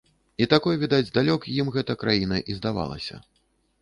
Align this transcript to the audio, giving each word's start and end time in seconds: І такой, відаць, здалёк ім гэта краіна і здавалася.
І 0.43 0.45
такой, 0.53 0.77
відаць, 0.83 1.05
здалёк 1.11 1.45
ім 1.59 1.71
гэта 1.75 1.97
краіна 2.05 2.43
і 2.51 2.59
здавалася. 2.61 3.25